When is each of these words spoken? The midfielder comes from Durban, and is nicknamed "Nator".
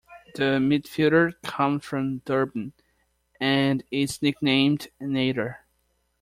The 0.33 0.57
midfielder 0.57 1.33
comes 1.43 1.85
from 1.85 2.23
Durban, 2.25 2.73
and 3.39 3.83
is 3.91 4.19
nicknamed 4.19 4.87
"Nator". 4.99 5.57